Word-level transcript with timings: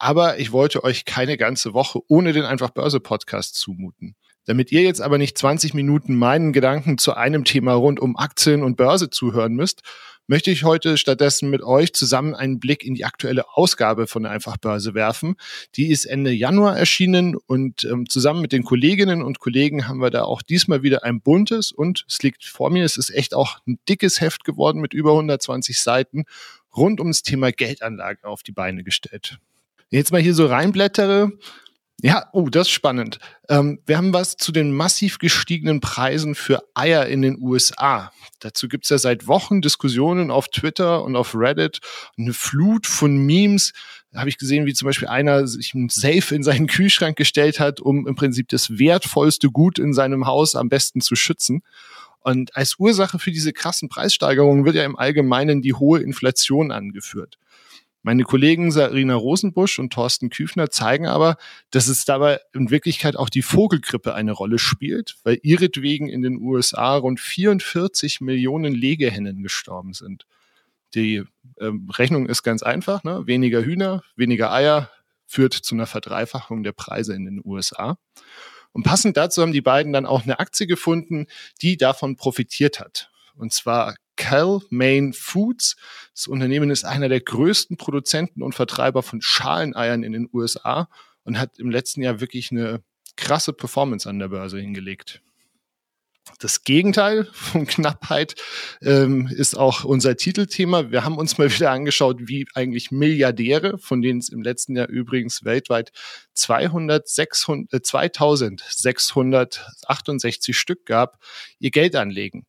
Aber 0.00 0.38
ich 0.38 0.50
wollte 0.50 0.82
euch 0.82 1.04
keine 1.04 1.36
ganze 1.36 1.74
Woche 1.74 2.00
ohne 2.08 2.32
den 2.32 2.46
Einfach 2.46 2.70
Börse 2.70 3.00
Podcast 3.00 3.54
zumuten. 3.56 4.16
Damit 4.46 4.72
ihr 4.72 4.80
jetzt 4.80 5.02
aber 5.02 5.18
nicht 5.18 5.36
20 5.36 5.74
Minuten 5.74 6.14
meinen 6.16 6.54
Gedanken 6.54 6.96
zu 6.96 7.12
einem 7.12 7.44
Thema 7.44 7.74
rund 7.74 8.00
um 8.00 8.16
Aktien 8.16 8.62
und 8.62 8.76
Börse 8.76 9.10
zuhören 9.10 9.52
müsst, 9.52 9.82
möchte 10.26 10.50
ich 10.50 10.64
heute 10.64 10.96
stattdessen 10.96 11.50
mit 11.50 11.62
euch 11.62 11.92
zusammen 11.92 12.34
einen 12.34 12.60
Blick 12.60 12.82
in 12.82 12.94
die 12.94 13.04
aktuelle 13.04 13.44
Ausgabe 13.54 14.06
von 14.06 14.24
Einfach 14.24 14.56
Börse 14.56 14.94
werfen. 14.94 15.34
Die 15.74 15.90
ist 15.90 16.06
Ende 16.06 16.30
Januar 16.30 16.78
erschienen 16.78 17.36
und 17.36 17.84
ähm, 17.84 18.08
zusammen 18.08 18.40
mit 18.40 18.52
den 18.52 18.64
Kolleginnen 18.64 19.20
und 19.20 19.38
Kollegen 19.38 19.86
haben 19.86 20.00
wir 20.00 20.10
da 20.10 20.22
auch 20.22 20.40
diesmal 20.40 20.82
wieder 20.82 21.04
ein 21.04 21.20
buntes 21.20 21.72
und 21.72 22.06
es 22.08 22.22
liegt 22.22 22.44
vor 22.44 22.70
mir, 22.70 22.86
es 22.86 22.96
ist 22.96 23.10
echt 23.10 23.34
auch 23.34 23.58
ein 23.66 23.78
dickes 23.86 24.22
Heft 24.22 24.44
geworden 24.44 24.80
mit 24.80 24.94
über 24.94 25.10
120 25.10 25.78
Seiten 25.78 26.24
rund 26.74 27.00
ums 27.00 27.22
Thema 27.22 27.52
Geldanlage 27.52 28.24
auf 28.24 28.42
die 28.42 28.52
Beine 28.52 28.82
gestellt. 28.82 29.38
Jetzt 29.90 30.12
mal 30.12 30.20
hier 30.20 30.34
so 30.34 30.46
reinblättere, 30.46 31.32
ja, 32.02 32.28
oh, 32.32 32.48
das 32.48 32.68
ist 32.68 32.72
spannend. 32.72 33.18
Ähm, 33.48 33.80
wir 33.84 33.98
haben 33.98 34.14
was 34.14 34.36
zu 34.36 34.52
den 34.52 34.72
massiv 34.72 35.18
gestiegenen 35.18 35.80
Preisen 35.80 36.34
für 36.34 36.62
Eier 36.74 37.06
in 37.06 37.20
den 37.20 37.38
USA. 37.42 38.10
Dazu 38.38 38.68
gibt's 38.68 38.88
ja 38.88 38.96
seit 38.96 39.26
Wochen 39.26 39.60
Diskussionen 39.60 40.30
auf 40.30 40.48
Twitter 40.48 41.04
und 41.04 41.14
auf 41.14 41.34
Reddit. 41.34 41.80
Eine 42.16 42.32
Flut 42.32 42.86
von 42.86 43.18
Memes. 43.18 43.72
Da 44.12 44.20
habe 44.20 44.30
ich 44.30 44.38
gesehen, 44.38 44.64
wie 44.64 44.72
zum 44.72 44.86
Beispiel 44.86 45.08
einer 45.08 45.46
sich 45.46 45.74
ein 45.74 45.90
Safe 45.90 46.34
in 46.34 46.42
seinen 46.42 46.66
Kühlschrank 46.68 47.16
gestellt 47.16 47.60
hat, 47.60 47.80
um 47.80 48.06
im 48.06 48.14
Prinzip 48.14 48.48
das 48.48 48.78
wertvollste 48.78 49.50
Gut 49.50 49.78
in 49.78 49.92
seinem 49.92 50.26
Haus 50.26 50.56
am 50.56 50.70
besten 50.70 51.02
zu 51.02 51.16
schützen. 51.16 51.62
Und 52.20 52.56
als 52.56 52.78
Ursache 52.78 53.18
für 53.18 53.30
diese 53.30 53.52
krassen 53.52 53.90
Preissteigerungen 53.90 54.64
wird 54.64 54.76
ja 54.76 54.84
im 54.84 54.96
Allgemeinen 54.96 55.60
die 55.60 55.74
hohe 55.74 56.00
Inflation 56.00 56.70
angeführt. 56.70 57.38
Meine 58.02 58.22
Kollegen 58.22 58.70
Sarina 58.70 59.14
Rosenbusch 59.14 59.78
und 59.78 59.92
Thorsten 59.92 60.30
Küfner 60.30 60.70
zeigen 60.70 61.06
aber, 61.06 61.36
dass 61.70 61.86
es 61.86 62.06
dabei 62.06 62.40
in 62.54 62.70
Wirklichkeit 62.70 63.14
auch 63.14 63.28
die 63.28 63.42
Vogelgrippe 63.42 64.14
eine 64.14 64.32
Rolle 64.32 64.58
spielt, 64.58 65.16
weil 65.22 65.38
ihretwegen 65.42 66.08
in 66.08 66.22
den 66.22 66.40
USA 66.40 66.96
rund 66.96 67.20
44 67.20 68.22
Millionen 68.22 68.74
Legehennen 68.74 69.42
gestorben 69.42 69.92
sind. 69.92 70.26
Die 70.94 71.24
ähm, 71.60 71.88
Rechnung 71.90 72.26
ist 72.26 72.42
ganz 72.42 72.62
einfach. 72.62 73.04
Ne? 73.04 73.26
Weniger 73.26 73.62
Hühner, 73.62 74.02
weniger 74.16 74.50
Eier 74.50 74.90
führt 75.26 75.52
zu 75.52 75.74
einer 75.74 75.86
Verdreifachung 75.86 76.62
der 76.62 76.72
Preise 76.72 77.14
in 77.14 77.26
den 77.26 77.42
USA. 77.44 77.98
Und 78.72 78.84
passend 78.84 79.16
dazu 79.16 79.42
haben 79.42 79.52
die 79.52 79.60
beiden 79.60 79.92
dann 79.92 80.06
auch 80.06 80.22
eine 80.22 80.38
Aktie 80.40 80.66
gefunden, 80.66 81.26
die 81.60 81.76
davon 81.76 82.16
profitiert 82.16 82.80
hat. 82.80 83.10
Und 83.36 83.52
zwar 83.52 83.94
Cal 84.20 84.60
Main 84.68 85.14
Foods. 85.14 85.76
Das 86.14 86.26
Unternehmen 86.26 86.70
ist 86.70 86.84
einer 86.84 87.08
der 87.08 87.22
größten 87.22 87.78
Produzenten 87.78 88.42
und 88.42 88.54
Vertreiber 88.54 89.02
von 89.02 89.22
Schaleneiern 89.22 90.02
in 90.02 90.12
den 90.12 90.28
USA 90.30 90.90
und 91.24 91.38
hat 91.38 91.58
im 91.58 91.70
letzten 91.70 92.02
Jahr 92.02 92.20
wirklich 92.20 92.50
eine 92.50 92.82
krasse 93.16 93.54
Performance 93.54 94.06
an 94.06 94.18
der 94.18 94.28
Börse 94.28 94.60
hingelegt. 94.60 95.22
Das 96.38 96.64
Gegenteil 96.64 97.24
von 97.32 97.66
Knappheit 97.66 98.34
ähm, 98.82 99.26
ist 99.26 99.56
auch 99.56 99.84
unser 99.84 100.18
Titelthema. 100.18 100.90
Wir 100.90 101.02
haben 101.02 101.16
uns 101.16 101.38
mal 101.38 101.50
wieder 101.50 101.70
angeschaut, 101.70 102.28
wie 102.28 102.46
eigentlich 102.54 102.90
Milliardäre, 102.90 103.78
von 103.78 104.02
denen 104.02 104.20
es 104.20 104.28
im 104.28 104.42
letzten 104.42 104.76
Jahr 104.76 104.88
übrigens 104.88 105.46
weltweit 105.46 105.92
200, 106.34 107.08
600, 107.08 107.72
äh, 107.72 107.80
2668 107.82 110.58
Stück 110.58 110.84
gab, 110.84 111.18
ihr 111.58 111.70
Geld 111.70 111.96
anlegen. 111.96 112.44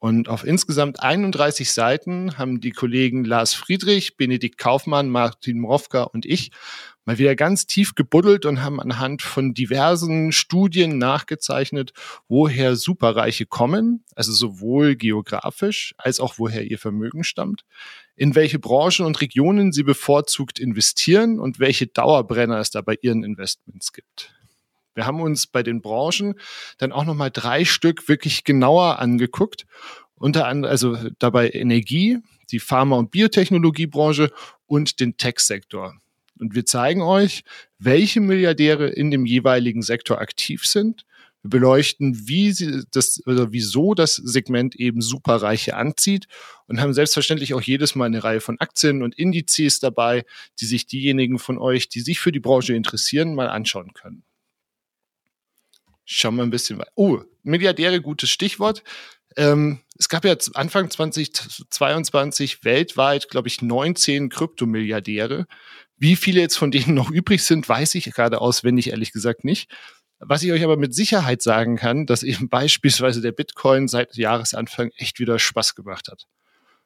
Und 0.00 0.28
auf 0.28 0.44
insgesamt 0.44 1.00
31 1.02 1.72
Seiten 1.72 2.38
haben 2.38 2.60
die 2.60 2.70
Kollegen 2.70 3.24
Lars 3.24 3.54
Friedrich, 3.54 4.16
Benedikt 4.16 4.56
Kaufmann, 4.56 5.08
Martin 5.08 5.58
Mrowka 5.58 6.04
und 6.04 6.24
ich 6.24 6.52
mal 7.04 7.18
wieder 7.18 7.34
ganz 7.34 7.66
tief 7.66 7.94
gebuddelt 7.94 8.44
und 8.44 8.62
haben 8.62 8.80
anhand 8.80 9.22
von 9.22 9.54
diversen 9.54 10.30
Studien 10.30 10.98
nachgezeichnet, 10.98 11.94
woher 12.28 12.76
Superreiche 12.76 13.46
kommen, 13.46 14.04
also 14.14 14.30
sowohl 14.30 14.94
geografisch 14.94 15.94
als 15.96 16.20
auch 16.20 16.34
woher 16.38 16.70
ihr 16.70 16.78
Vermögen 16.78 17.24
stammt, 17.24 17.64
in 18.14 18.34
welche 18.34 18.58
Branchen 18.58 19.06
und 19.06 19.20
Regionen 19.20 19.72
sie 19.72 19.84
bevorzugt 19.84 20.60
investieren 20.60 21.40
und 21.40 21.58
welche 21.58 21.86
Dauerbrenner 21.86 22.58
es 22.58 22.70
da 22.70 22.82
bei 22.82 22.98
ihren 23.00 23.24
Investments 23.24 23.92
gibt. 23.92 24.37
Wir 24.98 25.06
haben 25.06 25.20
uns 25.20 25.46
bei 25.46 25.62
den 25.62 25.80
Branchen 25.80 26.34
dann 26.78 26.90
auch 26.90 27.04
nochmal 27.04 27.30
drei 27.30 27.64
Stück 27.64 28.08
wirklich 28.08 28.42
genauer 28.42 28.98
angeguckt. 28.98 29.64
Unter 30.16 30.48
anderem, 30.48 30.72
also 30.72 30.98
dabei 31.20 31.50
Energie, 31.50 32.18
die 32.50 32.58
Pharma- 32.58 32.96
und 32.96 33.12
Biotechnologiebranche 33.12 34.32
und 34.66 34.98
den 34.98 35.16
Tech-Sektor. 35.16 35.94
Und 36.40 36.56
wir 36.56 36.66
zeigen 36.66 37.02
euch, 37.02 37.44
welche 37.78 38.20
Milliardäre 38.20 38.88
in 38.88 39.12
dem 39.12 39.24
jeweiligen 39.24 39.82
Sektor 39.82 40.20
aktiv 40.20 40.66
sind. 40.66 41.04
Wir 41.44 41.50
beleuchten, 41.50 42.26
wie 42.26 42.50
sie 42.50 42.82
das, 42.90 43.22
also 43.24 43.52
wieso 43.52 43.94
das 43.94 44.16
Segment 44.16 44.74
eben 44.74 45.00
Superreiche 45.00 45.76
anzieht 45.76 46.26
und 46.66 46.80
haben 46.80 46.92
selbstverständlich 46.92 47.54
auch 47.54 47.62
jedes 47.62 47.94
Mal 47.94 48.06
eine 48.06 48.24
Reihe 48.24 48.40
von 48.40 48.58
Aktien 48.58 49.04
und 49.04 49.16
Indizes 49.16 49.78
dabei, 49.78 50.24
die 50.58 50.66
sich 50.66 50.88
diejenigen 50.88 51.38
von 51.38 51.56
euch, 51.56 51.88
die 51.88 52.00
sich 52.00 52.18
für 52.18 52.32
die 52.32 52.40
Branche 52.40 52.74
interessieren, 52.74 53.36
mal 53.36 53.48
anschauen 53.48 53.92
können. 53.92 54.24
Schauen 56.10 56.36
wir 56.36 56.42
ein 56.42 56.48
bisschen 56.48 56.78
weiter. 56.78 56.90
Oh, 56.94 57.20
Milliardäre, 57.42 58.00
gutes 58.00 58.30
Stichwort. 58.30 58.82
Ähm, 59.36 59.80
es 59.98 60.08
gab 60.08 60.24
ja 60.24 60.34
Anfang 60.54 60.90
2022 60.90 62.64
weltweit, 62.64 63.28
glaube 63.28 63.48
ich, 63.48 63.60
19 63.60 64.30
Kryptomilliardäre. 64.30 65.46
Wie 65.98 66.16
viele 66.16 66.40
jetzt 66.40 66.56
von 66.56 66.70
denen 66.70 66.94
noch 66.94 67.10
übrig 67.10 67.44
sind, 67.44 67.68
weiß 67.68 67.94
ich 67.96 68.06
gerade 68.06 68.40
auswendig 68.40 68.88
ehrlich 68.88 69.12
gesagt 69.12 69.44
nicht. 69.44 69.70
Was 70.18 70.42
ich 70.42 70.50
euch 70.50 70.64
aber 70.64 70.78
mit 70.78 70.94
Sicherheit 70.94 71.42
sagen 71.42 71.76
kann, 71.76 72.06
dass 72.06 72.22
eben 72.22 72.48
beispielsweise 72.48 73.20
der 73.20 73.32
Bitcoin 73.32 73.86
seit 73.86 74.16
Jahresanfang 74.16 74.90
echt 74.96 75.20
wieder 75.20 75.38
Spaß 75.38 75.74
gemacht 75.74 76.08
hat. 76.08 76.24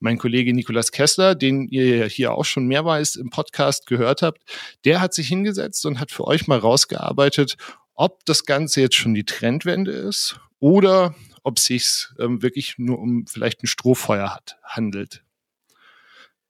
Mein 0.00 0.18
Kollege 0.18 0.52
Nikolas 0.52 0.90
Kessler, 0.90 1.36
den 1.36 1.68
ihr 1.68 2.06
hier 2.06 2.32
auch 2.32 2.44
schon 2.44 2.66
mehrmals 2.66 3.14
im 3.14 3.30
Podcast 3.30 3.86
gehört 3.86 4.22
habt, 4.22 4.42
der 4.84 5.00
hat 5.00 5.14
sich 5.14 5.28
hingesetzt 5.28 5.86
und 5.86 6.00
hat 6.00 6.10
für 6.10 6.26
euch 6.26 6.48
mal 6.48 6.58
rausgearbeitet, 6.58 7.56
ob 7.94 8.24
das 8.24 8.44
Ganze 8.44 8.80
jetzt 8.80 8.96
schon 8.96 9.14
die 9.14 9.24
Trendwende 9.24 9.92
ist 9.92 10.40
oder 10.58 11.14
ob 11.42 11.58
es 11.58 11.66
sich 11.66 12.08
ähm, 12.18 12.42
wirklich 12.42 12.74
nur 12.78 12.98
um 12.98 13.26
vielleicht 13.26 13.62
ein 13.62 13.66
Strohfeuer 13.66 14.34
hat, 14.34 14.58
handelt. 14.64 15.22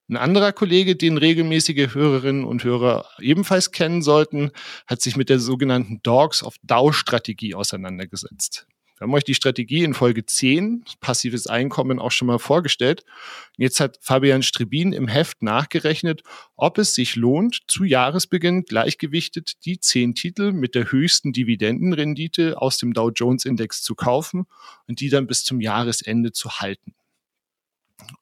Ein 0.09 0.17
anderer 0.19 0.53
Kollege, 0.53 0.97
den 0.97 1.17
regelmäßige 1.17 1.95
Hörerinnen 1.95 2.45
und 2.45 2.63
Hörer 2.63 3.09
ebenfalls 3.21 3.73
kennen 3.73 4.03
sollten, 4.03 4.51
hat 4.87 5.01
sich 5.01 5.17
mit 5.17 5.31
der 5.31 5.41
sogenannten 5.41 6.01
Dogs 6.03 6.43
of 6.43 6.57
DAO 6.63 6.93
Strategie 6.93 7.55
auseinandergesetzt. 7.55 8.67
Wir 8.97 9.07
haben 9.07 9.15
euch 9.15 9.25
die 9.25 9.35
Strategie 9.35 9.83
in 9.83 9.93
Folge 9.93 10.25
10, 10.25 10.85
passives 11.01 11.49
Einkommen, 11.49 11.99
auch 11.99 12.13
schon 12.13 12.29
mal 12.29 12.39
vorgestellt. 12.39 13.05
Jetzt 13.57 13.81
hat 13.81 13.99
Fabian 14.01 14.45
Strebin 14.45 14.93
im 14.93 15.09
Heft 15.09 15.43
nachgerechnet, 15.43 16.23
ob 16.55 16.79
es 16.79 16.95
sich 16.95 17.17
lohnt, 17.17 17.63
zu 17.67 17.83
Jahresbeginn 17.83 18.63
gleichgewichtet 18.63 19.65
die 19.65 19.81
zehn 19.81 20.15
Titel 20.15 20.53
mit 20.53 20.77
der 20.77 20.93
höchsten 20.93 21.33
Dividendenrendite 21.33 22.63
aus 22.63 22.79
dem 22.79 22.93
Dow 22.93 23.11
Jones 23.11 23.45
Index 23.45 23.83
zu 23.83 23.97
kaufen 23.97 24.47
und 24.87 25.01
die 25.01 25.09
dann 25.09 25.27
bis 25.27 25.43
zum 25.43 25.61
Jahresende 25.61 26.31
zu 26.31 26.61
halten. 26.61 26.95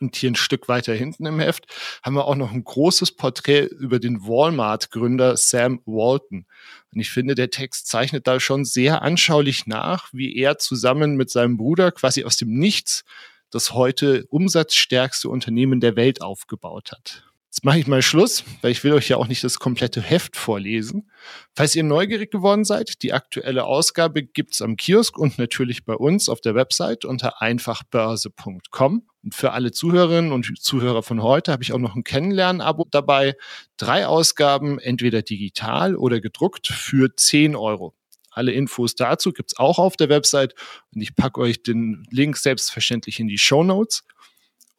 Und 0.01 0.17
hier 0.17 0.31
ein 0.31 0.37
Stück 0.37 0.69
weiter 0.69 0.95
hinten 0.95 1.27
im 1.27 1.41
Heft 1.41 1.67
haben 2.03 2.15
wir 2.15 2.27
auch 2.27 2.35
noch 2.35 2.53
ein 2.53 2.65
großes 2.65 3.13
Porträt 3.13 3.67
über 3.67 3.99
den 3.99 4.23
Walmart-Gründer 4.23 5.37
Sam 5.37 5.81
Walton. 5.87 6.47
Und 6.93 7.01
ich 7.01 7.11
finde, 7.11 7.35
der 7.35 7.51
Text 7.51 7.87
zeichnet 7.87 8.27
da 8.27 8.41
schon 8.41 8.65
sehr 8.65 9.03
anschaulich 9.03 9.67
nach, 9.67 10.09
wie 10.13 10.37
er 10.37 10.59
zusammen 10.59 11.17
mit 11.17 11.31
seinem 11.31 11.57
Bruder 11.57 11.93
quasi 11.93 12.25
aus 12.25 12.37
dem 12.37 12.53
Nichts 12.59 13.05
das 13.51 13.73
heute 13.73 14.25
umsatzstärkste 14.29 15.29
Unternehmen 15.29 15.81
der 15.81 15.95
Welt 15.95 16.23
aufgebaut 16.23 16.91
hat. 16.91 17.32
Jetzt 17.53 17.67
mache 17.67 17.81
ich 17.81 17.87
mal 17.87 18.01
Schluss, 18.01 18.45
weil 18.63 18.71
ich 18.71 18.83
will 18.83 18.95
euch 18.95 19.11
ja 19.11 19.19
auch 19.19 19.29
nicht 19.29 19.45
das 19.45 19.59
komplette 19.59 20.01
Heft 20.01 20.37
vorlesen. 20.37 21.11
Falls 21.55 21.77
ihr 21.77 21.83
neugierig 21.83 22.31
geworden 22.31 22.65
seid, 22.65 23.03
die 23.03 23.13
aktuelle 23.13 23.65
Ausgabe 23.65 24.23
gibt's 24.23 24.63
am 24.63 24.77
Kiosk 24.77 25.19
und 25.19 25.37
natürlich 25.37 25.85
bei 25.85 25.93
uns 25.93 26.31
auf 26.31 26.41
der 26.41 26.55
Website 26.55 27.05
unter 27.05 27.43
einfachbörse.com. 27.43 29.03
Und 29.23 29.35
für 29.35 29.53
alle 29.53 29.71
Zuhörerinnen 29.71 30.33
und 30.33 30.51
Zuhörer 30.63 31.03
von 31.03 31.23
heute 31.23 31.53
habe 31.53 31.63
ich 31.63 31.75
auch 31.75 31.79
noch 31.79 31.95
ein 31.95 32.05
Kennenlernen-Abo 32.05 32.87
dabei. 32.91 33.35
Drei 33.77 34.07
Ausgaben, 34.07 34.79
entweder 34.79 35.21
digital 35.21 35.95
oder 35.95 36.23
gedruckt, 36.23 36.69
für 36.69 37.15
10 37.15 37.55
Euro. 37.55 37.93
Alle 38.31 38.53
Infos 38.53 38.95
dazu 38.95 39.31
gibt's 39.31 39.59
auch 39.59 39.79
auf 39.79 39.99
der 39.99 40.09
Website 40.09 40.55
und 40.95 41.03
ich 41.03 41.15
packe 41.15 41.39
euch 41.43 41.63
den 41.63 42.07
Link 42.11 42.39
selbstverständlich 42.39 43.21
in 43.21 43.29
die 43.29 43.37
Show 43.37 43.63
Notes. 43.63 44.05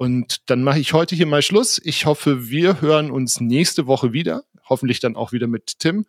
Und 0.03 0.49
dann 0.49 0.63
mache 0.63 0.79
ich 0.79 0.91
heute 0.91 1.15
hier 1.15 1.25
mal 1.25 1.41
Schluss. 1.41 1.79
Ich 1.81 2.05
hoffe, 2.05 2.49
wir 2.49 2.81
hören 2.81 3.09
uns 3.09 3.39
nächste 3.39 3.87
Woche 3.87 4.11
wieder. 4.11 4.43
Hoffentlich 4.67 4.99
dann 4.99 5.15
auch 5.15 5.31
wieder 5.31 5.47
mit 5.47 5.79
Tim. 5.79 6.05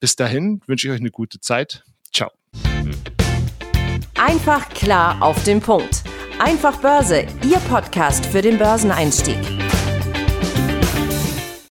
Bis 0.00 0.16
dahin 0.16 0.62
wünsche 0.66 0.88
ich 0.88 0.92
euch 0.92 0.98
eine 0.98 1.12
gute 1.12 1.38
Zeit. 1.38 1.84
Ciao. 2.12 2.32
Einfach 4.16 4.68
klar 4.70 5.22
auf 5.22 5.44
den 5.44 5.60
Punkt. 5.60 6.02
Einfach 6.40 6.80
Börse, 6.80 7.24
Ihr 7.48 7.58
Podcast 7.68 8.26
für 8.26 8.42
den 8.42 8.58
Börseneinstieg. 8.58 9.38